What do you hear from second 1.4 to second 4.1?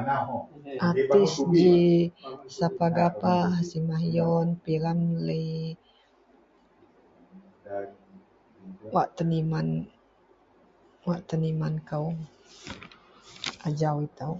ji safar ghafar, hasimah